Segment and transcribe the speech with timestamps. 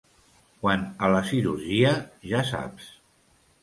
[0.63, 1.95] Quant a la cirurgia,
[2.35, 2.93] ja saps.